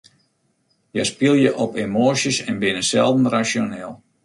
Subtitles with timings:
[0.93, 3.93] Hja spylje op emoasjes en binne selden rasjoneel.